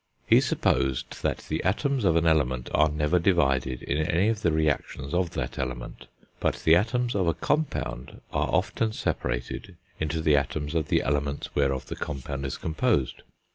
[0.25, 4.51] He supposed that the atoms of an element are never divided in any of the
[4.51, 6.07] reactions of that element,
[6.39, 11.53] but the atoms of a compound are often separated into the atoms of the elements
[11.53, 13.21] whereof the compound is composed.